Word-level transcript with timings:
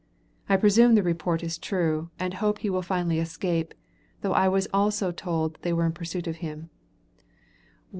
I 0.49 0.57
presume 0.57 0.95
the 0.95 1.03
report 1.03 1.43
is 1.43 1.59
true, 1.59 2.09
and 2.17 2.33
hope 2.33 2.57
he 2.57 2.71
will 2.71 2.81
finally 2.81 3.19
escape, 3.19 3.75
though 4.21 4.33
I 4.33 4.47
was 4.47 4.67
also 4.73 5.11
told 5.11 5.53
that 5.53 5.61
they 5.61 5.73
were 5.73 5.85
in 5.85 5.91
pursuit 5.93 6.25
of 6.25 6.37
him. 6.37 6.71